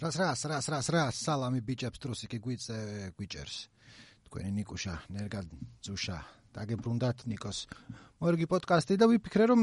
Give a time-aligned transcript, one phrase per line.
[0.00, 2.76] რას რას რას რას რას სალამი ბიჭებს დროსი კი გვიწე
[3.20, 3.56] გვიჭერს.
[4.24, 5.44] თქვენი ნიკუშა ნერგად
[5.84, 6.18] ზუშა
[6.56, 7.58] დაგებრუნდათ ნიკოს.
[8.24, 9.60] მორგი პოდკასტი და ვიფიქრე რომ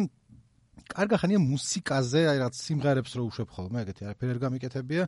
[0.93, 5.03] კარგა ხანია მუსიკაზე აი რაც სიმღერებს რო უშვებ ხოლმე ეგეთი არაფერი არ გამიკეთებია.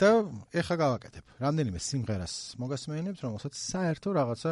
[0.00, 0.10] და
[0.56, 1.24] ეხა გავაკეთებ.
[1.44, 4.50] რამდენიმე სიმღერას მოგასმენებს რომელსაც საერთო რაღაცა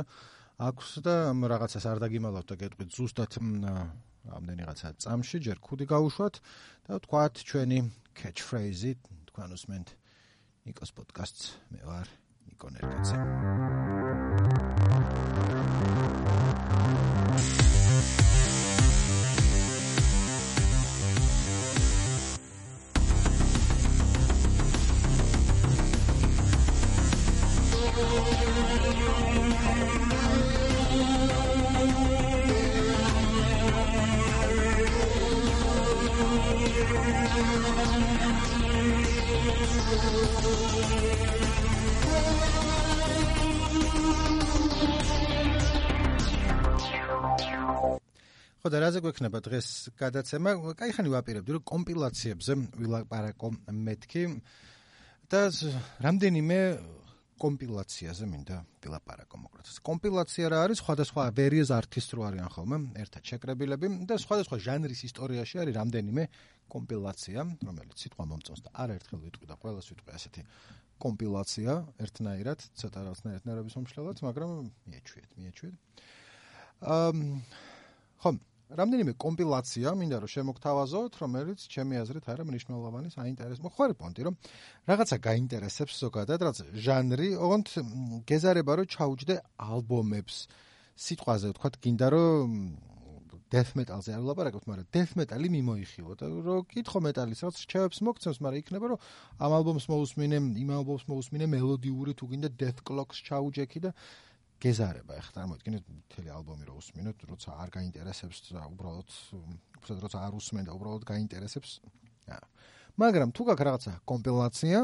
[0.60, 3.32] აქვს და რაღაცას არ დაგიმალავთ და გეტყვით ზუსტად
[4.28, 6.34] ამდენი რაღაცა წამში ჯერ ქუდი გაუშვათ.
[6.84, 7.78] და თქვათ ჩვენი
[8.12, 8.92] catch phrase-ი
[9.32, 10.01] თქვენ უსმენთ
[10.66, 12.10] ნიკოს პოდკასტს მე ვარ
[12.46, 14.01] ნიკო ნერგაძე
[48.62, 49.68] ხო და რაზე გვექნება დღეს
[49.98, 50.50] გადაცემა?
[50.78, 54.22] კაი ხანი ვაპირებდი რომ კომპილაციებზე ვილაპარაკო მეთქი
[55.26, 55.40] და
[55.98, 56.58] რამდენიმე
[57.42, 59.66] კომპილაციაზე მინდა ვილაპარაკო მოკლედ.
[59.82, 60.78] კომპილაცია რა არის?
[60.78, 66.22] სხვადასხვა various artists რო არიან ხოლმე, ერთად შეკრებილები და სხვადასხვა ჟანრის ისტორიაში არის რამდენიმე
[66.70, 70.42] კომპილაცია, რომელიც სიტყვა მომწონს და არაერთხელ ვიტყვი და ყველას ვიტყვი ასეთი
[71.02, 74.50] კომპილაცია ერთნაირად, ცოტა რაღაცნაირად ნერვების მომშლელად, მაგრამ
[74.86, 75.74] მიეჩვიეთ, მიეჩვიეთ.
[76.94, 77.10] აა
[78.22, 78.36] ხომ
[78.78, 83.68] რამდენიმე კომპილაცია მინდა რომ შემოგთავაზოთ, რომელიც ჩემი აზრით არა მნიშვნელოვანი საინტერესო.
[83.68, 84.34] ხო არის პონტი, რომ
[84.88, 87.66] რაღაცა გაინტერესებს ზოგადად რაც ჟანრი, ოღონდ
[88.28, 90.36] გეზარება რომ ჩაუჯდე ალბომებს.
[90.92, 92.48] სიტყვაზე ვთქვათ, გინდა რომ
[93.52, 98.38] death metal-ზე არ ვლაპარაკობთ, მაგრამ death metal-ი მიმოიხილო და რომ კითხო მეტალის რაც რჩევებს მოგცემს,
[98.40, 98.98] მაგრამ იქნება რომ
[99.44, 103.90] ამ ალბომს მოусმინე, იმ ალბომს მოусმინე მელოდიური თუ გინდა death clock-ს ჩაუჯექი და
[104.62, 105.12] გეზარება.
[105.18, 109.08] ახლა წარმოიდგინეთ მთელი ალბომი რო უსმინოთ როცა არ გაინტერესებს და უბრალოდ
[109.82, 111.70] უბრალოდ როცა არ უსმენ და უბრალოდ გაინტერესებს.
[112.92, 114.78] მაგრამ თუ გაქვს რაღაცა კომპილაცია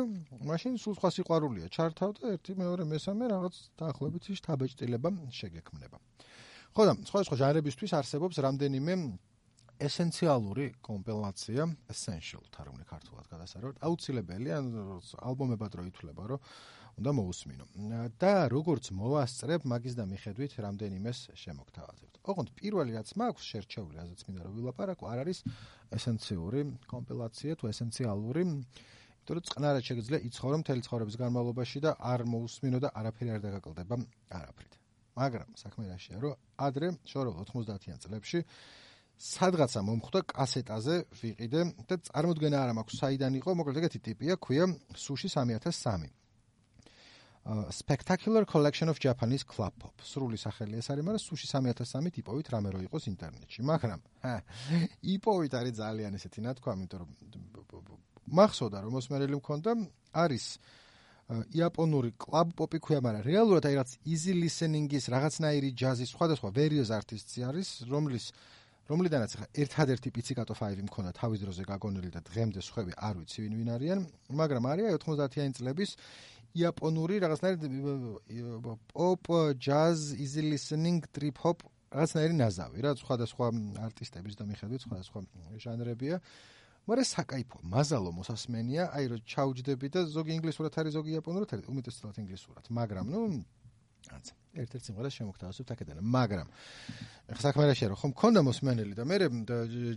[0.50, 1.66] მაშინ სულ სხვა სიყვარულია.
[1.68, 5.98] ჩართავ და ერთი მეორე მესამე რაღაც დაახლოებით ის თაბეჭდილება შეგექმნება.
[6.72, 8.94] ხო და სხვა სხვა ჟანრებისთვის არსებობს რამდენიმე
[9.78, 14.66] ესენციალური კომპილაცია essential თარგმნი ქართულად გადასარევად აუცილებელი ან
[15.22, 16.40] ალბომებად რო ითვლება რომ
[16.98, 17.64] უნდა მოусმინო.
[18.18, 22.14] და როგორც მოვასწრებ, მაგის და მიხედვით რამდენიმეს შემოგთავაზებთ.
[22.28, 25.38] ოღონდ პირველი რაც მაქვს შერჩეული, რასაც მინდა რომ ვილაპარაკო, არ არის
[25.96, 26.60] ესენციური
[26.92, 28.42] კომპილაცია თუ ესენციალური
[29.28, 33.94] იმიტომ რომ წყნარად შეიძლება იცხოვრო მთელი ცხოვრების განმავლობაში და არ მოусმინო და არაფერი არ დაგაკლდება
[34.32, 34.72] არაფრით.
[35.18, 38.40] მაგრამ საქმე რაშია, რომ ადრე შორეულ 90-იან წლებში
[39.18, 41.60] სადღაცა მომხვდა კასეტაზე ვიყიდე
[41.90, 46.08] და წარმოდგენა არ მაქვს საიდან იყო, მოკლედ ეგეთი ტიპია, ქვია სუში 3003.
[47.70, 49.94] Spectacular collection of japanese club pop.
[50.04, 53.60] სრული სახელი ეს არის, მაგრამ sushi 3003 ტიპოვით რამე რო იყოს ინტერნეტში.
[53.64, 54.00] მაგრამ
[55.16, 57.10] იპოვით არის ძალიან ესეთი ნათქვამი, იმიტომ რომ
[58.28, 59.70] მახსოვდა რომ მოსმენელი მქონდა
[60.12, 60.44] არის
[61.28, 67.44] იაპონური club pop-ი ქვია, მაგრამ რეალურად აი რაც easy listening-ის რაღაცნაირი ჯაზის სხვადასხვა various artists-ი
[67.48, 68.32] არის, რომლის
[68.88, 73.54] რომლიდანაც ხა ერთადერთი პიციკატო ფაილი მქონდა თავის დროზე გაგონილი და დღემდე სხვები არ ვიცი ვინ
[73.60, 73.98] ვინ არიან,
[74.32, 75.90] მაგრამ არის 90-იანი წლების
[76.56, 77.82] იაპონური რაღაცნაირი
[78.92, 79.28] pop,
[79.58, 83.46] jazz, easy listening, trip hop რაღაცნაირი ნაზავი რა სხვადასხვა
[83.88, 85.20] არტისტების და მიხედვით სხვადასხვა
[85.64, 86.16] ჟანრებია.
[86.88, 92.16] მაგრამ საკაიფო, მაზალო მოსასმენია, აი რომ ჩაუჯდები და ზოგი ინგლისურად არის, ზოგი იაპონურად არის, უმეტესად
[92.24, 92.64] ინგლისურად.
[92.72, 93.20] მაგრამ ნუ
[94.08, 94.26] ანც
[94.56, 95.96] ერთ-ერთ სიმღერას შემოგთავაზებთ აქედან.
[96.00, 96.48] მაგრამ
[97.28, 99.16] ახლა საქმე რაშია რომ ხომ მქონდა მოსმენელი და მე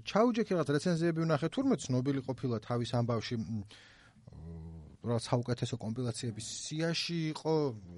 [0.04, 3.36] ჩაუჯექი რაღაც რეცენზიები ვნახე თურმე ცნობილი ყოფილა თავის ამბავში
[5.02, 7.54] რა საუკეთესო კომპილაციების სიაში იყო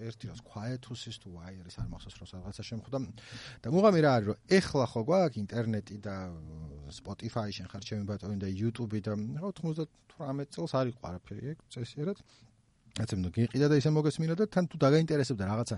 [0.07, 2.97] ერთი რას quietus-ის თუ wire-ის არ მახსოვს რა რაღაცა შემხვდა
[3.59, 6.15] და მუღამი რა არის რომ ეხლა ხო გვაქვს ინტერნეტი და
[6.99, 12.17] Spotify შენ ხარ ჩემი ბატონი და YouTube და 98 წელს არ იყო არაფერი ეგ წესიერად
[13.03, 15.75] ასე ნუ გიყიდა და ისე მოგესმინა და თან თუ დაგაინტერესებდა რაღაცა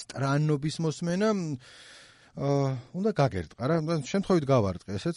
[0.00, 1.44] სტრანობის მოსმენა აა
[2.36, 3.76] უნდა გაგერტყა რა.
[4.04, 5.16] შემთხვევით გავარტყე ესეც.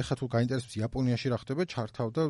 [0.00, 2.22] ეხლა თუ გაინტერესებს იაპონიაში რა ხდება ჩართავ და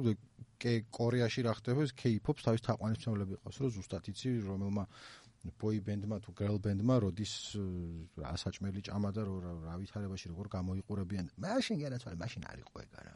[0.63, 4.85] კე კორეაში რა ხდება ეს K-pop-ს თავის თაყვანისმცემლები ყავს რომ ზუსტად იცი რომელმა
[5.61, 7.33] boy band-მა თუ girl band-მა როდის
[8.19, 11.27] ასაჭმელი ჭამა და რა ვითარებაში როგორ გამოიყურებიან.
[11.39, 13.15] მაშინ განაცვალე მაშინ არ იყო ეგ არა.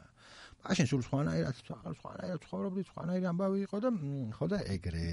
[0.63, 1.55] მაშინ სულ სხვანაირად
[1.99, 3.89] სხვანაირად ცხოვრობდი სხვანაირი ამბავი იყო და
[4.37, 5.07] ხო და ეგრე.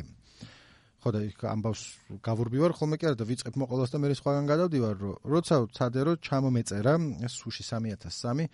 [1.02, 1.82] ხო და იქ ამბავს
[2.26, 4.94] გავურბივარ ხოლმე კი არა და ვიწყებ მოყოლას და მე სხვაგან გადავდივარ.
[5.02, 6.94] რომ როცა ცადე რომ ჩამომეწერა
[7.26, 8.46] სუში 3003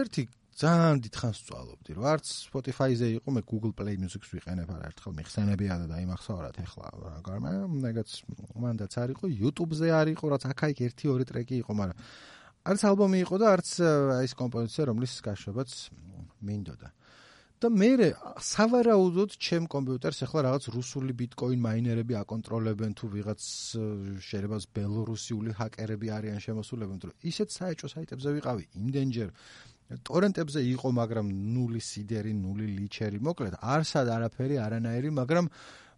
[0.00, 0.22] ერთი
[0.56, 5.74] ძალიან დიდხანს ვწვალობდი, რომ არც Spotify-ზე იყო, მე Google Play Music-ს ვიყენებ არა ერთხელ მიხსენებია
[5.82, 6.86] და დაიმახსოვრად ეხლა
[7.28, 7.52] რა მე
[7.84, 8.08] ნეგაც
[8.56, 11.98] მანდაც არ იყო, YouTube-ზე არ იყო, რაც აქა-იქ 1-2 ტრეკი იყო, მაგრამ
[12.72, 13.68] არც ალბომი იყო და არც
[14.24, 15.70] ეს კომპოზიცია, რომლის გაშვებაც
[16.40, 16.88] მინდოდა.
[17.56, 17.90] და მე
[18.44, 23.40] სავარაუდოდ ჩემ კომპიუტერს ახლა რაღაც რუსული ბიტკოინ მაინერები აკონტროლებენ თუ ვიღაც
[24.28, 28.64] შეიძლება ბელორუსიული ჰაკერები არიან შემოსულები, მაგრამ ისეთ საეჭო საიტებზე ვიყავი.
[28.76, 29.28] იმდენჯერ
[29.86, 35.46] ტორენტებზე იყო, მაგრამ ნული სიდერი, ნული ლიჩერი, მოკლედ არსად არაფერი არანაირი, მაგრამ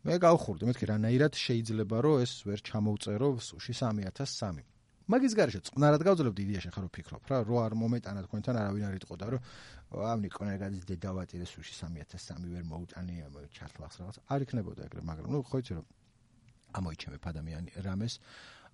[0.04, 4.60] მე გავხურდი, მეთქი რანაირად შეიძლება რომ ეს ვერ ჩამოვწერო სუში 3003.
[5.08, 9.26] მაგის garaშე წყნარად გავძლებდი იდეაში ხარო ფიქრობ რა, რო არ მომეტანა თქვენთან არავინ არ იტყოდა
[9.32, 9.40] რომ
[10.04, 13.26] ამ ნიკონეგაძის დედავატირე სუში 3003 ვერ მოუტანია
[13.56, 14.16] ჩართლახს რაღაც.
[14.28, 15.86] არ იქნებოდა ეგრე, მაგრამ ნუ ხო იცი რომ
[16.76, 18.20] ამოიჩემებ ადამიანი რამეს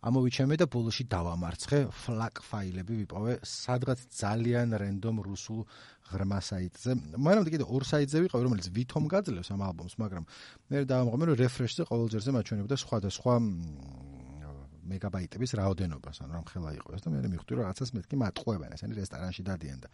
[0.04, 5.64] ამოვიჩემე და ბოლოში დავამარცხე ფლაკ ფაილები ვიპოვე სადღაც ძალიან რენდომ რუსულ
[6.12, 6.90] ღრმა საიტზე.
[7.16, 10.24] მაგრამ კიდე ორ საიტზე ვიყავი, რომელიც ვითომ გაძლევს ამ ალბომს, მაგრამ
[10.68, 13.34] მე დავამღიმე რომ რეფრეშზე ყოველ ჯერზე მაჩვენებდა სხვადასხვა
[14.84, 18.94] მეგაბაიტების რაოდენობას, ანუ რამ ხელა იყო ეს და მე მივხვდი რომ რაღაცას მეთქი მატყუებენ, ესენი
[19.00, 19.88] რესტორანში დადიან და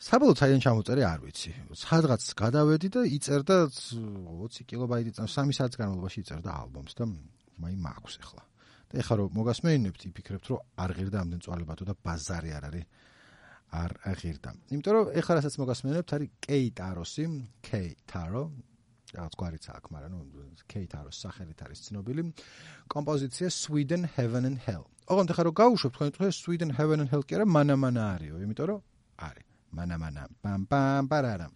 [0.00, 1.50] საბოლოოდ საიდან ჩამოწერე არ ვიცი.
[1.76, 7.04] სადღაც გადავედი და იწერდა 20 კილობაიტი წამს 3 საათის განმავლობაში იწერდა ალბომს და
[7.60, 8.49] მაი მაქვს ახლა.
[8.90, 12.84] და ეხლა რომ მოგასმენინებთ, იფიქრებთ, რომ არ ღირდა ამდენ წვალებათო და ბაზარი არ არის
[13.70, 14.50] არ აღირდა.
[14.74, 17.24] იმიტომ რომ ეხლა რასაც მოგასმენინებთ, არის K-Taros-ი,
[17.62, 18.42] K-Taro,
[19.14, 20.20] რაღაც გვარიც აქვს, მაგრამ ნუ
[20.70, 22.22] K-Taros სახელით არის ცნობილი.
[22.90, 24.84] კომპოზიცია Sweden Heaven and Hell.
[25.10, 28.66] ოღონდ ეხლა რომ გავუშვებ თქვენ თქვენ Sweden Heaven and Hell კი არა, მანამანა არისო, იმიტომ
[28.70, 28.80] რომ
[29.26, 29.46] არის.
[29.70, 30.22] მანამანა.
[30.42, 31.46] პამ პამ პარარა.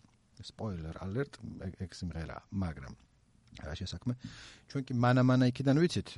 [0.45, 1.39] Spoiler alert,
[1.81, 2.95] ეგ სიმღერა, მაგრამ
[3.65, 4.15] რა შესაქმე?
[4.69, 6.09] ჩვენ კი მანამანა იქიდან ვიცით,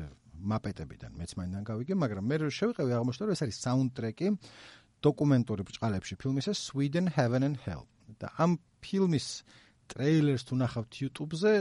[0.40, 4.26] მაპეტებიდან მეც მაინდან გავიგე, მაგრამ მე შევიყევი აღმოჩნდა რომ ეს არის საუნდტრეკი
[5.06, 6.14] დოკუმენტური ბრჭყალებში.
[6.20, 7.84] ფილმისა Sweden Heaven and Hell.
[8.20, 9.26] და ამ ფილმის
[9.90, 11.52] ტრეილერს თუ ნახავთ YouTube-ზე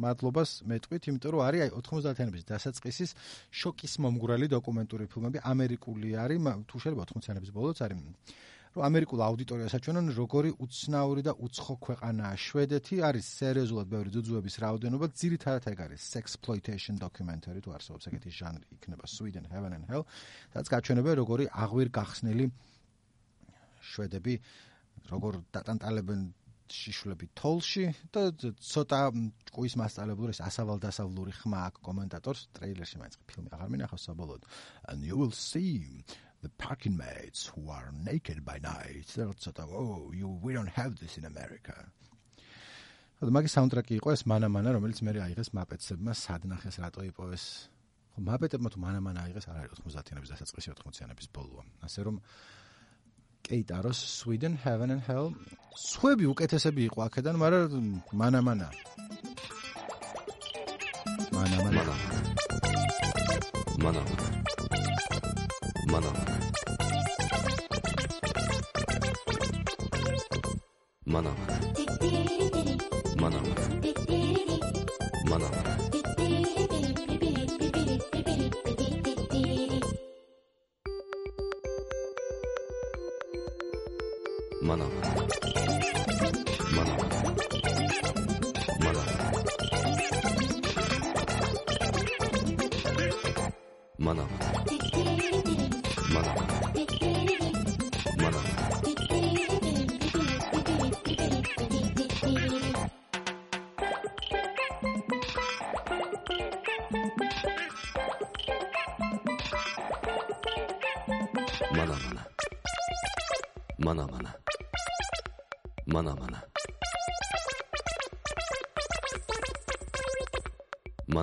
[0.00, 3.10] მადლობას მეტყვით, იმიტომ რომ არის 90-იანების დასაწყისის
[3.52, 7.98] შოკის მომგვრალი დოკუმენტური ფილმები, ამერიკული არის, თუ შეიძლება 80-იანების ბოლოც არის
[8.74, 12.34] რომ ამერიკულ აუდიტორიას აჩვენონ როგორი უცნაური და უცხო ქვეყანაა.
[12.34, 18.66] შვედეთი არის სერიოზულად ბევრი ძუძუების რაოდენობა ძირითადად ეგ არის sexploitation documentary თუ არსებობს ეგეთი ჟანრი
[18.74, 20.02] იქნება Sweden Heaven and Hell
[20.58, 22.46] რაც გაჩვენება როგორი აღვირ გახსნილი
[23.94, 24.34] შვედები
[25.14, 26.20] როგორ დატანტალებენ
[26.74, 29.00] შიშვლები თოლში და ცოტა
[29.50, 32.40] ჭკუის მასწავლებლური ასავალდასავლური ხმა აქვს კომენტატორს.
[32.56, 34.42] ტრეილერში მაინც ფილმი აღარ მინახავს საბოლოოდ.
[34.88, 36.02] And you will see
[36.44, 39.06] the parking mates who are naked by night.
[39.16, 41.76] They're sort of, oh, you, we don't have this in America.
[43.14, 47.44] ხო მაგის საუნდტრეკი იყო ეს მანამანა რომელიც მე აიღეს მაპეტსებმა სადნახეს რატო იპოვეს?
[48.12, 51.62] ხო მაპეტებმა თუ მანამანა აიღეს არ არის 90-იანების დასაწყისი 80-იანების ბოლოა.
[51.88, 52.16] ასე რომ
[53.48, 55.32] კეიტაროს Sweden Heaven and Hell
[55.88, 57.86] სვები უკეთესები იყო აქედან მაგრამ
[58.20, 58.68] მანამანა
[61.36, 61.94] მანამანა
[63.84, 64.53] მანამანა
[65.94, 66.08] まだ
[73.16, 73.63] まだ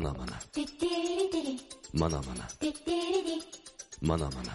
[0.02, 0.38] Mana mana.
[1.94, 2.48] Mana mana.
[4.02, 4.54] Mana mana.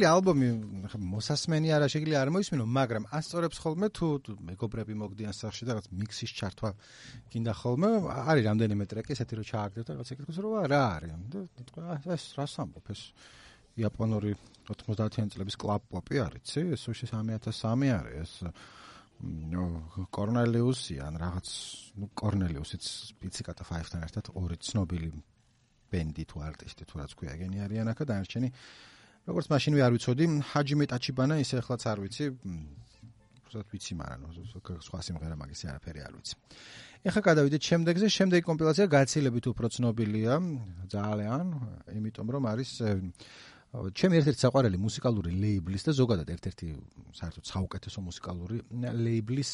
[0.00, 0.46] მთელი ალბომი
[0.96, 4.06] მოსასმენი არა შეიძლება არ მოისმინო, მაგრამ ასწორებს ხოლმე თუ
[4.48, 6.70] მეგობრები მოგდიან სახში და რაღაც მიქსის ჩართვა
[7.28, 7.90] გინდა ხოლმე,
[8.32, 11.12] არის რამდენიმე ტრეკი ესეთი რომ ჩააგდებ და რაღაც ეკითხოს რომ რა არის
[11.76, 13.00] და ეს რა სამბობ ეს
[13.76, 14.32] იაპონური
[14.72, 16.60] 90-იან წლების კლაბ პოპი არის, ცი?
[16.80, 18.32] ეს უშე 3003 არის ეს
[20.16, 21.48] კორნელიუსი ან რაღაც
[22.00, 22.84] ნუ კორნელიუსიც
[23.20, 25.10] პიციკატა 5-თან ერთად ორი ცნობილი
[25.92, 28.48] ბენდი თუ არტისტი თუ რაც ქვია გენი არიან ახლა დაერჩენი
[29.28, 32.24] როგორც მაშინვე არ ვიცოდი ჰაჯიმე ტაჩიბანა ისე ახლაც არ ვიცი.
[33.40, 34.20] უბრალოდ ვიცი მაგრამ
[34.86, 36.34] სხვა სიმღერა მაგისი არაფერი არ ვიცი.
[37.00, 38.06] ეხლა გადავიდეთ შემდეგზე.
[38.16, 40.34] შემდეგი კომპილაცია გაცილებით უფრო ცნობილია
[40.94, 41.46] ძალიან
[41.98, 42.70] იმიტომ რომ არის
[43.70, 46.68] ჩემი ერთ-ერთი საყვარელი მუსიკალური ლეიბლის და ზოგადად ერთ-ერთი
[47.14, 48.56] საერთოდ საუკეთესო მუსიკალური
[49.04, 49.50] ლეიბლის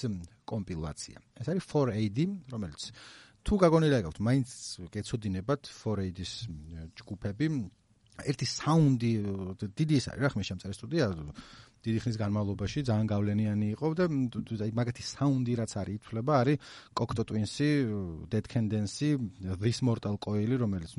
[0.48, 1.16] კომპილაცია.
[1.36, 2.18] ეს არის 4AD
[2.48, 2.82] რომელიც
[3.46, 4.48] თუ გაგონილა გაქვთ, მაინც
[4.90, 6.32] გეცოდინებათ 4AD-ის
[6.98, 7.46] ჯგუფები.
[8.24, 9.12] ერთი საუნდი
[9.76, 11.06] დიდი ის არის, რა ხმე შემწერ სტუდია
[11.86, 14.04] დიდი ხნის განმავლობაში ძალიან გავლენიანი იყო და
[14.66, 16.56] აი მაგათი საუნდი რაც არის ითვლება არის
[16.98, 17.70] Cocteau Twins-ი,
[18.32, 19.10] Dead Can Dance-ი,
[19.62, 20.96] This Mortal Coil, რომელიც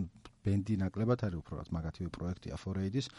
[0.48, 3.12] ბენდი ნაკლებად არის უფრო რაც მაგათი პროექტია 4AD-ის.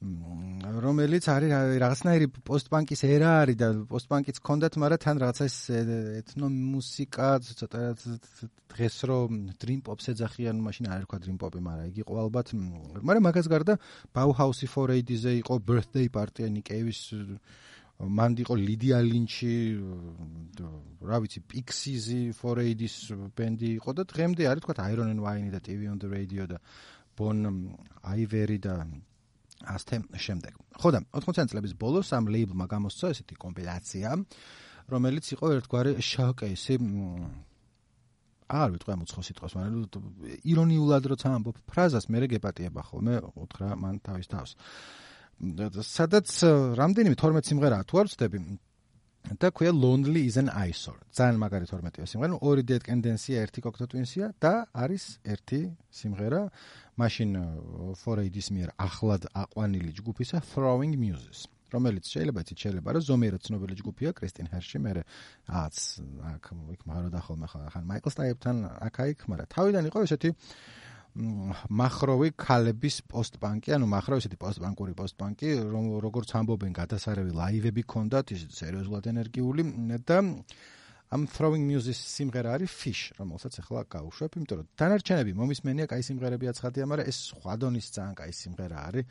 [0.00, 5.56] რომელიც არის რაღაცნაირი პოსტპანკის ერა არის და პოსტპანკიც ჰქონდათ, მაგრამ თან რაღაცა ეს
[6.24, 7.82] ეთნო მუსიკა ცოტა
[8.72, 9.30] დღეს რომ
[9.60, 12.46] dream pop-ს ეძახიან, მაშინ არ ერქვა dream pop-ი, მაგრამ იგი ყო ალბათ.
[12.56, 13.74] მაგრამ მაგას გარდა
[14.16, 17.00] Bauhaus-ი 4AD-ზე იყო birthday party ნიკევის
[18.00, 19.52] მან იყო ლიდია ლინჩი
[21.04, 22.96] რა ვიცი პიქსიზი 4AD-ის
[23.36, 26.56] ბენდი იყო და დღემდე არის თქვა Iron and Wine და TV on the Radio და
[27.12, 27.36] Bon
[28.00, 28.88] Ivory და
[29.66, 30.54] ასთე შემდეგ.
[30.80, 34.08] ხო და 80 წლების ბოლოს ამ ლეიბლმა გამოსცა ესეთი კომპილაცია,
[34.90, 36.74] რომელიც იყო ერთგვარი შოკეისი
[38.50, 39.76] არ ვიტყვი ამ უცხო სიტყვას, მაგრამ
[40.50, 44.50] ირონიულად როცა ამბობ ფრაზას, მე რეგეპატიება ხოლმე უთხრა მან თავის თავს.
[45.40, 46.28] სადაც
[46.76, 48.38] რამდენიმე 12 სიმღერაა თუ არ ვწდები
[49.40, 51.00] და ქვია Lonely is an Eyesore.
[51.12, 55.60] ძალიან მაგარი 12-ია სიმღერა, ორი Dead Tendency-ია, ერთი Cocteau Twins-ია და არის ერთი
[55.92, 56.42] სიმღერა
[57.00, 57.30] მაშინ
[58.02, 61.46] 4AD-ის მიერ ახლად აყვანილი ჯგუფისა Throwing Muses.
[61.70, 65.76] რომელიც შეიძლება იცით შეიძლება რომ ზომიერად ცნობილი ჯგუფია კრისტინ ჰერში მე რაც
[66.34, 68.56] აქ იქ მაგარო დახოლმე ხან მაიკლ სტაიპთან
[68.90, 70.30] აქ აიქ მაგრამ თავიდან იყო ესეთი
[71.18, 75.48] მახროვი ქალების პოსტპანკი, ანუ მახროვი ესეთი პოსტპანკური პოსტპანკი,
[76.06, 79.66] როგორც ამბობენ, გადასარევი ლაივები ქონდათ, ისეთ სერიოზულად ენერგიული
[80.06, 80.20] და
[81.10, 86.46] ამ throwing music სიმღერა არის fish, რომელსაც ახლა გავუშვებ, იმიტომ რომ დანარჩენები მომისმენია, კაი სიმღერები
[86.54, 89.04] აცხადია, მაგრამ ეს სხვა დონის ძალიან კაი სიმღერა არის.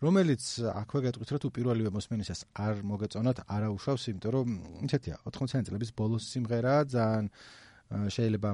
[0.00, 4.48] რომელიც აქვე გეტყვით, რომ თუ პირველივე მოსმენისას არ მოგეწონათ, არ აუშვავს, იმიტომ რომ
[4.86, 7.26] ისეთია 80 წლების ბოლოს სიმღერაა, ძალიან
[8.14, 8.50] შეიძლება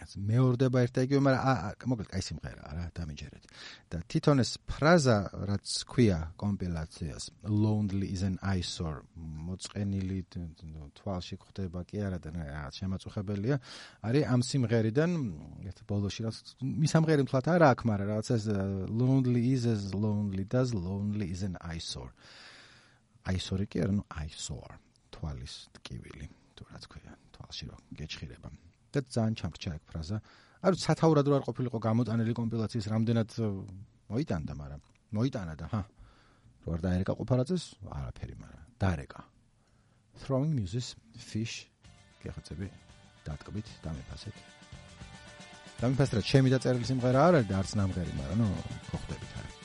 [0.00, 3.44] მეორდება ერთ იგივე, მაგრამ მოკლედ კაი სიმღერაა რა, დამიჯერეთ.
[3.92, 10.18] და თვითონ ეს ფრაზა, რაც ქვია კომპილაციას, lonely is an eyesore, მოწყენილი
[10.96, 12.30] თვალში ხვდება კი არა და
[12.72, 13.56] შემაწუხებელია,
[14.02, 15.10] არის ამ სიმღერიდან
[15.68, 16.36] ერთ ბოლოში რაც
[16.82, 18.44] მისამღერი მთლად არა აქვს, მაგრამ რაღაც ეს
[18.88, 22.10] lonely is as lonely does lonely is an eyesore.
[23.28, 24.80] eyesore კი არა, ну eyesore,
[25.12, 28.71] თვალის ტკივილი, თუ რაც ქვია, თვალში რო გეჭხირება.
[28.92, 30.16] და ძალიან ჩამრჩა ეგ ფრაზა.
[30.62, 33.30] არ ვიცი სათაურად რო არ ყოფილიყო გამოტანილი კომპილაციის რამდენად
[34.12, 34.80] მოიტანდა, მაგრამ
[35.16, 35.82] მოიტანა და ჰა.
[36.62, 37.64] რო არ დაერეკა ყოფარაძეს,
[37.98, 39.20] არაფერი, მაგრამ დაერეკა.
[40.22, 41.66] Throwing Muses Fish
[42.22, 42.68] გეხოცები
[43.26, 44.36] დატკბით და მეფასეთ.
[45.80, 48.48] და მეფასეთ რა ჩემი დაწერილი სიმღერა არ არის და არც ნამღერი, მაგრამ ნუ
[48.92, 49.61] გოხდებით არა.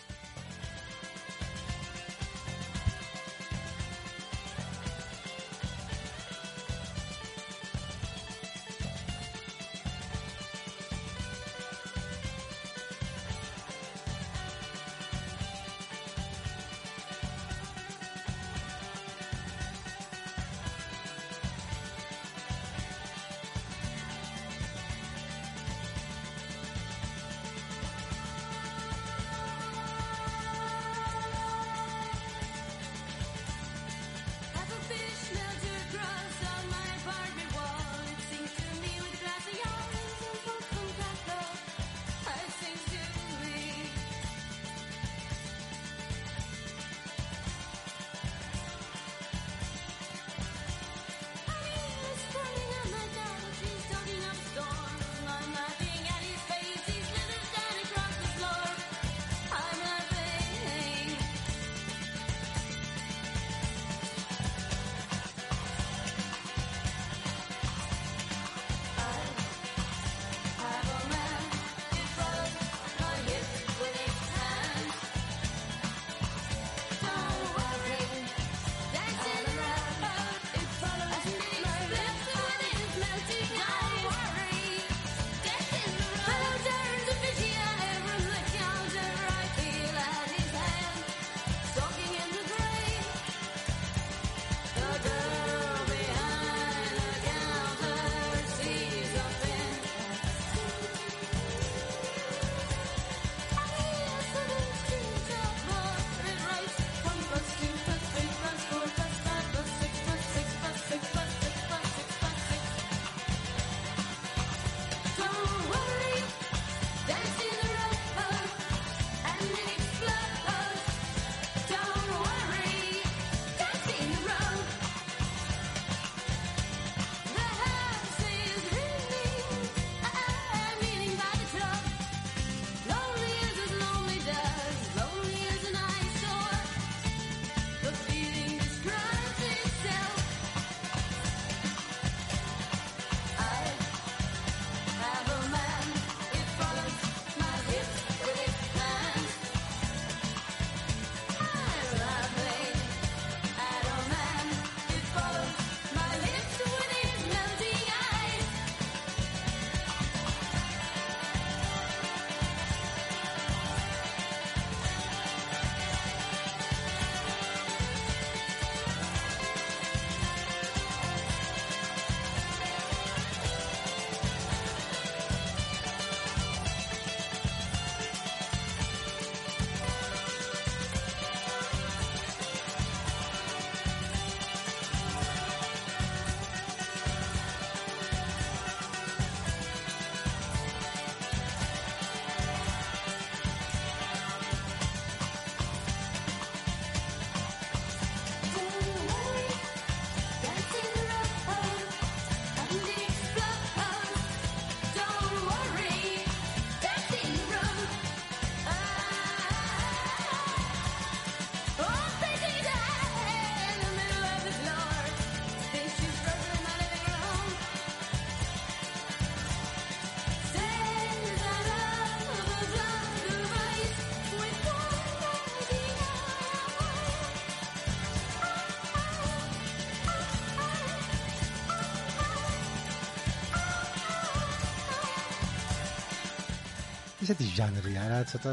[237.27, 238.51] ისეთი ჟანრი არა ცოტა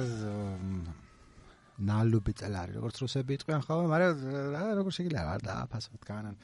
[1.86, 6.34] ნალუბი წელარი როგორც რუსები იყვიან ხოლმე მაგრამ რა როგორ შეიძლება არ დააფასოთ განან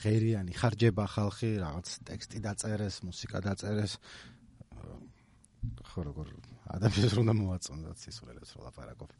[0.00, 3.92] ღერიანი ხარჯება ხალხი რაღაც ტექსტი დაწერეს მუსიკა დაწერეს.
[5.84, 6.32] ხო როგორ
[6.80, 9.12] ადამიანს უნდა მოაწონდათ სისულელეს რო ლაპარაკობ.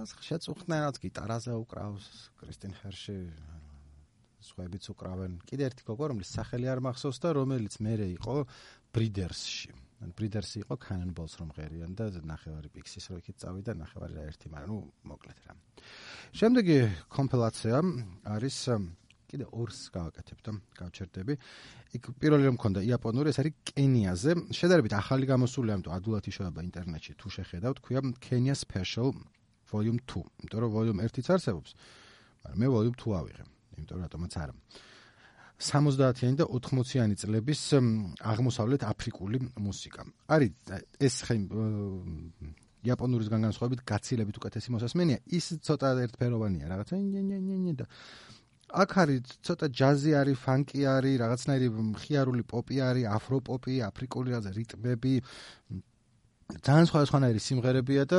[0.00, 2.08] ას შეწუხნენად გიტარაზე უკრავს
[2.40, 3.20] კრისტინ ჰერში
[4.48, 5.44] სხვაებიც უკრავენ.
[5.44, 8.48] კიდე ერთი გოგო რომლის სახელი არ მახსოვს და რომელიც მეરે იყო
[8.96, 14.26] ბრიდერსში ან ბრიდერსი იყო კანონბოლს რომ ღერიან და ნახევარი პიქსის რო იქით წავიდა ნახევარი რა
[14.30, 14.78] ერთი მაგრამ ნუ
[15.10, 15.56] მოკლედ რა
[16.40, 16.78] შემდეგი
[17.16, 17.80] კომპილაცია
[18.36, 18.58] არის
[19.34, 21.34] კიდე ორს გავაკეთებ და გავჩერდები.
[21.98, 24.30] იქ პირველი რომ მქონდა იაპონური, ეს არის კენიაზე.
[24.54, 27.12] შედარებით ახალი გამოსული, ამიტომ ადულად იშოვება ინტერნეტში.
[27.18, 29.10] თუ შეხედავთ, ქვია Kenya Special
[29.66, 30.22] Volume 2.
[30.38, 31.70] იმიტომ რომ Volume 1-იც არსებობს.
[32.44, 33.44] მაგრამ მე Volume 2 ავიღე.
[33.74, 34.54] იმიტომ რატომაც არა.
[35.64, 37.60] 70-იანი და 80-იანი წლების
[38.32, 40.04] აღმოსავლეთ აფრიკული მუსიკა.
[40.28, 40.50] არის
[41.00, 41.16] ეს
[42.84, 45.18] იაპონურისგან განსხვავებით გაცილებით უკეთესი მოსასმენია.
[45.32, 47.86] ის ცოტა ერთფეროვანია, რაღაცა ნი ნი ნი ნი და
[48.74, 55.12] აქ არის ცოტა ჯაზი არის, ფანკი არის, რაღაცნაირი მხიარული პოპი არის, აფროპოპი, აფრიკული რაღაცა რიტმები.
[56.60, 58.18] ძალიან სხვადასხვანაირი სიმღერებია და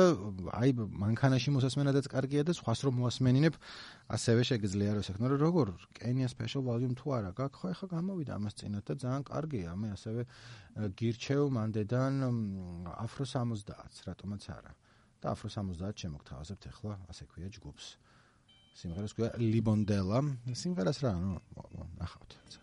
[0.60, 3.54] აი მანქანაში მოსასმენადაც კარგია და სხვას რომ მოასმენინებ,
[4.12, 8.54] ასევე შეგიძლია რომ საქმე როგორ Kenya Special Volume 2 არა გაქვს, ხო ეხა გამოვიდა ამას
[8.60, 9.70] წინათ და ძალიან კარგია.
[9.78, 10.22] მე ასევე
[10.98, 12.12] გირჩევ მანდედან
[12.92, 14.72] Afro 70-ს, რატომაც არა.
[15.16, 17.96] და Afro 70 შემოგთავაზებთ ახლა, ასე ქვია ჯგუფს.
[18.76, 20.20] სიმღერას ქვია ლიბონდელა
[20.52, 21.40] სიმღერას რა
[21.96, 22.60] ნახავთ არა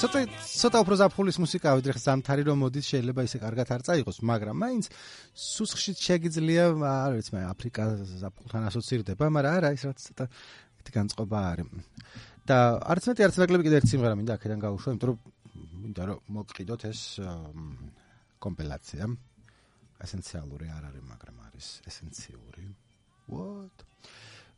[0.00, 4.56] ცოტა ცოტა უფრო ზაფხულის მუსიკა ვიდრე ზამთარი რომ მოდის შეიძლება ისე კარგად არ წაიღოს მაგრამ
[4.64, 4.84] მაინც
[5.34, 7.84] სუსხში შეგიძლია არ ვიცი მე აფრიკა
[8.22, 10.24] ზაფხულთან ასოცირდება მაგრამ არა ის რაც ცოტა
[10.80, 11.68] ერთი განწყობა არის.
[12.48, 12.56] და
[12.92, 15.18] არც მეტი არც ნაკლები კიდე ერთი სიმღერა მინდა აქედან გავუშვა იმიტომ რომ
[15.84, 17.00] მინდა რომ მოგყიდოთ ეს
[18.44, 19.04] კომპილაცია.
[20.04, 22.64] ესენციალური არ არის მაგრამ არის ესენციური.
[23.32, 23.76] What?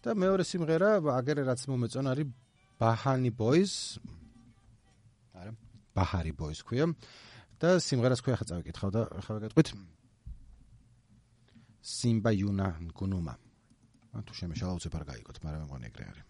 [0.03, 2.29] და მეორე სიმღერა აგერე რაც მომეწონა არის
[2.79, 3.73] ბაჰანი ბოიზ
[5.97, 6.87] ბაჰარი ბოის ქვია.
[7.57, 9.69] და სიმღერას ქვია ხა წავიკითხავ და ხა ვეკეთვით
[11.81, 13.35] სიმბა იუნა გუნუმა
[14.27, 16.25] თუ შემეშალა უცებ არ გაიგოთ მაგრამ მე მგონი ეგრე არის.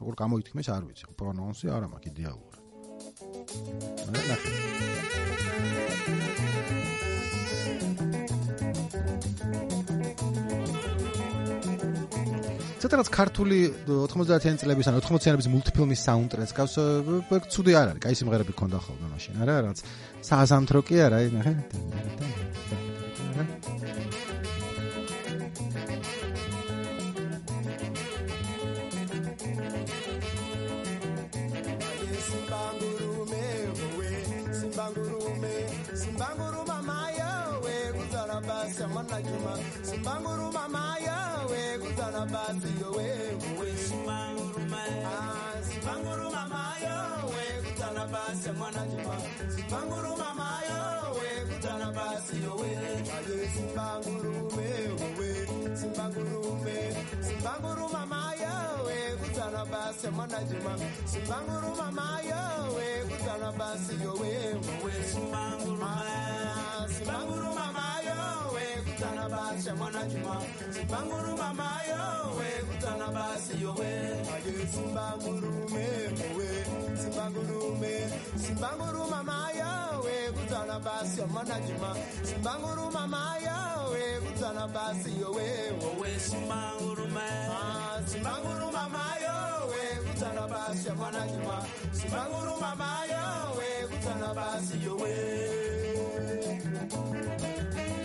[0.00, 2.58] როგორ გამოითქმის არ ვიცი პრონონსი არა მაქვს იდეალური
[4.08, 4.50] არა ნახე
[12.88, 16.74] ცოტაც ქართული 90-იანი წლების ან 80-იანების მულტიფილმის საუნდტრეკს გავს
[17.52, 19.78] ცუდი არ არის, კაი სიმღერები ქონდა ხოლმე მაშინ, არა, რაც
[20.24, 21.52] სააზამთრო კი არა, ნახე.
[35.98, 37.32] Simbanguru mama yo
[37.64, 41.37] we kuzara basi amana juma Simbanguru mama yo
[42.18, 43.08] mwana basi yowe.
[43.60, 49.16] Wesumanguruma ah, sipanguruma mayo we kutana basi mwana juma
[49.56, 52.68] sipanguruma mayo we kutana basi yowe.
[53.14, 54.70] Aye simbangurume
[55.18, 60.76] we simbangurume simbanguruma mayo we kutana basi mwana juma
[61.06, 67.72] simbanguruma mayo we kutana basi yowe wesumanguruma ah, simbanguruma
[68.98, 70.42] kutana basi mwana juma.
[70.74, 73.86] Simbanguruma mayo we kutana basi yowe.
[74.34, 75.86] Aye simbangurume
[76.36, 76.48] we
[76.96, 81.94] simbangurume simbanguruma mayo we kutana basi mwana juma.
[82.22, 85.48] Simbanguruma mayo we kutana basi yowe.
[85.80, 91.64] Wowe simbangurume ah, simbanguruma mayo we kutana basi mwana juma.
[91.92, 95.78] Simbanguruma mayo we kutana basi yowe.
[97.40, 97.97] Thank you.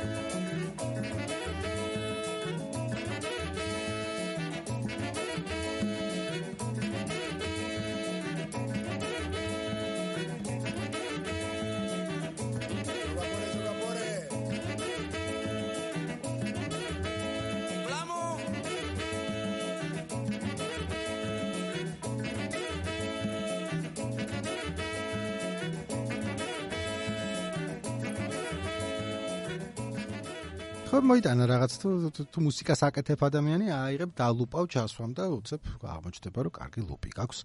[30.93, 31.89] ხო მოიტანა რაღაც თუ
[32.29, 37.39] თუ მუსიკას აკეთებ ადამიანი აიღებ დალუპავ ჩასვამ და უცებ აღმოჩნდება რომ კარგი ლუპი გაქვს.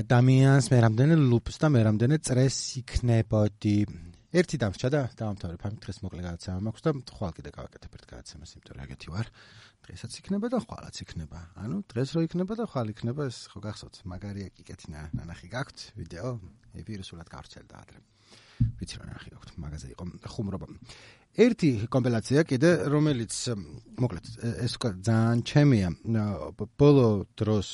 [0.00, 3.76] ადამიანს მე რამდენი ლუპს და მე რამდენი წრეს იქნებოდი.
[4.32, 8.50] ერთი დამრჩა და დაამთავრე ფამი დღეს მოკლე გადაცემა მაქვს და ხვალ კიდე გავაკეთებ ერთ გადაცემას
[8.56, 9.26] იმიტომ რომ ეგეთი ვარ.
[9.84, 11.40] დღესაც იქნება და ხვალაც იქნება.
[11.68, 13.94] ანუ დღეს რო იქნება და ხვალ იქნება ეს ხო გახსოვთ.
[14.08, 15.78] მაგარია კიკეთინა ნანახი გაქვთ.
[16.00, 16.28] ვიდეო
[16.80, 18.00] ვირუსულად გავრცელდა ადრე
[18.78, 20.04] ვიცი რა ნახი გაქვთ მაგაზე იყო.
[20.32, 20.66] ხუმრობა.
[21.38, 23.32] ერთი კომპილაცია კიდე რომელიც
[24.02, 24.24] მოკლედ
[24.66, 25.88] ეს ძალიან ჩემია.
[26.78, 27.68] ბოლო დროს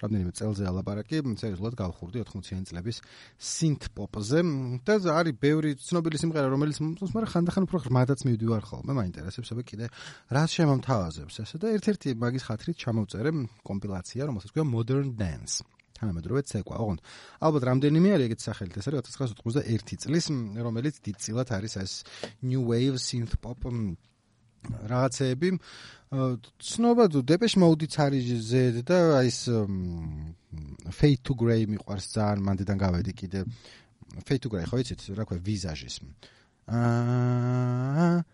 [0.00, 3.00] რამდენიმე წელზე ალაპარაკი სერიოზულად გავხურდი 80-იან წლების
[3.36, 4.40] სინთ პოპზე
[4.88, 9.66] და არის ბევრი ცნობილი სიმღერა რომელიც მომწონს მაგრამ ხანდახან უფრო ღრმადაც მივდივარ ხოლმე მაინტერესებს აბა
[9.68, 9.90] კიდე
[10.36, 11.34] რას შემომთავაზებს.
[11.44, 13.30] ესე და ერთ-ერთი მაგის ხათრით ჩამოვწერე
[13.68, 15.60] კომპილაცია რომელსაც ქვია Modern Dance
[16.00, 16.76] თანამედროვე ცეკვა.
[16.80, 17.00] ოღონდ
[17.44, 20.26] ალბათ რამდენიმე არის ეგეთ სახელით, ეს არის 1991 წლის,
[20.64, 21.92] რომელიც დიდწილად არის ეს
[22.42, 23.68] new wave synth pop
[24.68, 25.48] რაღაცეები.
[26.10, 29.40] ცნობა თუ Depeche Mode-იც არის ზე და აი ეს
[30.98, 33.40] Fade to Grey მიყვარს ძალიან, მანდიდან გავედი კიდე
[34.26, 36.02] Fade to Grey, ხო იცით, რა ქვია, Visage-ის.
[36.66, 38.24] აა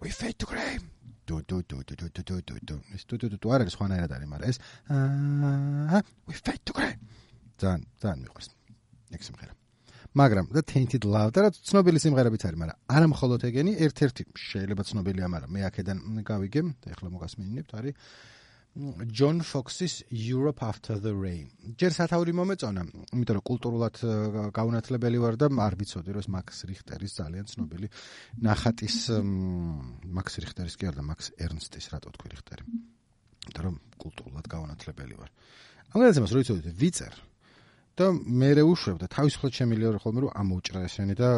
[0.00, 0.97] We Fade to Grey.
[1.28, 4.12] დუ დუ დუ დუ დუ დუ დუ დუ ეს დუ დუ დუ არ არის ხვანაერად
[4.16, 6.94] არის მაგრამ ეს აა we fight to grey
[7.60, 8.48] ძალიან ძალიან მიყვარს.
[9.14, 9.52] ეგ სიმღერა.
[10.16, 14.82] მაგრამ და tainted love და რა ცნობილი სიმღერებიც არის მაგრამ არა მხოლოდ ეგენი ერთ-ერთი შეიძლება
[14.88, 15.98] ცნობილია მაგრამ მე აქედან
[16.30, 17.94] გავიგე და ეხლა მოგასმინებთ არის
[19.10, 21.48] John Fox-ის Europe After the Rain.
[21.78, 23.96] ჯერ სათაური მომეწონა, იმიტომ რომ კულტურულად
[24.54, 27.88] გაუნათლებელი ვარ და არ ვიცოდი რომ მაქს რიხტერის ძალიან ცნობილი
[28.46, 28.96] ნახატის
[30.14, 32.64] მაქს რიხტერის კი არა მაქს ერნსტის რატო თქვი რიხტერი.
[33.48, 35.30] იმიტომ რომ კულტურულად გაუნათლებელი ვარ.
[35.90, 37.14] ამ გადაცემას რო იცოდით ვიწერ
[37.98, 41.30] და მე რეუშვებ და თავისუფლად შემიძლია ხოლმე რომ ამოვჭრა ესენი და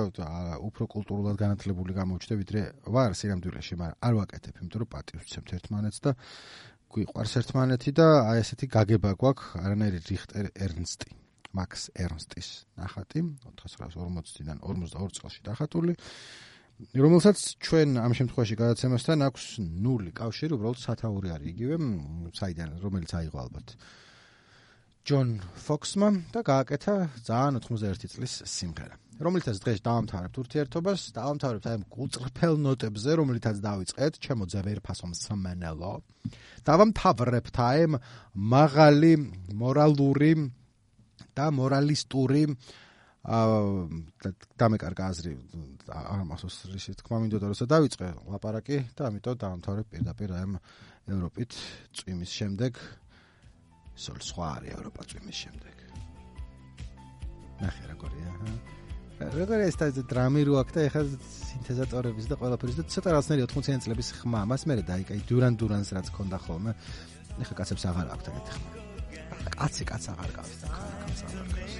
[0.60, 5.98] უფრო კულტურულად განათლებული გამოჩნდა ვიდრე ვარ სინამდვილეში, მაგრამ არ ვაკეთებ, იმიტომ რომ პატივს ვცემთ ერთმანეთს
[6.04, 6.10] და
[6.90, 11.10] გვიყვარს ერთმანეთი და აი ესეთი გაგება გვაქვს არანაირი რიხტერ ერნსტი
[11.54, 12.48] მაქს ერნსტის
[12.78, 13.22] ნახატი
[13.62, 15.94] 1940-დან 42 წელში დახატული
[17.04, 19.46] რომელსაც ჩვენ ამ შემთხვევაში გადაცემასთან აქვს
[19.86, 21.76] ნული კავშირი უბრალოდ სათაური არის იგივე
[22.40, 23.74] საიდან რომელიც აიღო ალბათ
[25.10, 25.30] ჯონ
[25.66, 26.94] ფოქსმა და გააკეთა
[27.26, 34.44] ძალიან 91 წლის სიმღერა რომელიცაც დღეს დაამთავრებთ ურთიერთობას, დაამთავრებთ აი გულწრფელ ნოტებზე, რომელიცაც დავიწყეთ, ჩემო
[34.48, 35.92] ძებერფასო მსმენელო.
[36.64, 37.80] დავამთავრებთ აი
[38.54, 39.12] მაღალი
[39.60, 40.32] მორალური
[41.36, 42.42] და მორალისტური
[43.20, 45.32] აა დამეკარგა აზრი
[45.92, 50.46] ამასოს ისი თქმა მინდოდა რომ დავიწყე ლაპარაკი და ამიტომ დაამთავრებ პირდაპირ აი
[51.12, 51.52] ევროპით
[51.92, 52.80] წვიმის შემდეგ
[54.00, 55.76] სულ სხვა არის ევროპა წვიმის შემდეგ.
[57.60, 58.50] ნახე როგორია, ჰა?
[59.36, 61.02] როგორია ეს და დრამი რო აქ და ეხლა
[61.50, 66.08] სინთეზატორების და ყველაფრის და ცოტა რასნერი 80-იანი წლების ხმა, მას მე დაიკაი დურან დურანს რაც
[66.16, 66.72] ქონდა ხოლმე.
[67.44, 68.70] ეხლა კაცებს აღარ აქვთ ეგეთი ხმა.
[69.60, 71.74] კაცი კაც აღარ გავს და კაც აღარ გავს.